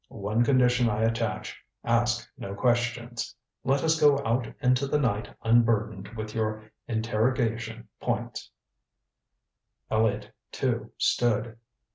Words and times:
One 0.09 0.43
condition 0.43 0.89
I 0.89 1.03
attach. 1.03 1.63
Ask 1.83 2.27
no 2.35 2.55
questions. 2.55 3.35
Let 3.63 3.83
us 3.83 3.99
go 4.01 4.17
out 4.25 4.47
into 4.59 4.87
the 4.87 4.97
night 4.97 5.29
unburdened 5.43 6.07
with 6.17 6.33
your 6.33 6.63
interrogation 6.87 7.87
points." 7.99 8.49
Elliott, 9.91 10.31
too, 10.51 10.91
stood. 10.97 11.55